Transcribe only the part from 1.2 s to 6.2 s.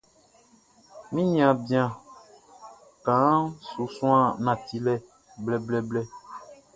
niaan bian kaanʼn su suan nantilɛ blɛblɛblɛ.